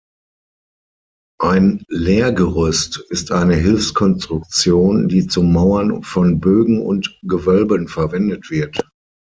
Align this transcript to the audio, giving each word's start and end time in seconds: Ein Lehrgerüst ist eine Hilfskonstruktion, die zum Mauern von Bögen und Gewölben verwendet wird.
Ein 1.39 1.83
Lehrgerüst 1.89 3.03
ist 3.09 3.31
eine 3.31 3.53
Hilfskonstruktion, 3.53 5.07
die 5.07 5.27
zum 5.27 5.53
Mauern 5.53 6.01
von 6.01 6.39
Bögen 6.39 6.81
und 6.83 7.19
Gewölben 7.21 7.87
verwendet 7.87 8.49
wird. 8.49 8.81